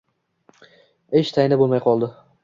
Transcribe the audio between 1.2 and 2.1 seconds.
Ish tayini bo‘lmay qoldi.